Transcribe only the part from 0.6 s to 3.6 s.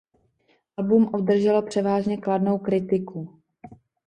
Album obdrželo převážně kladnou kritiku.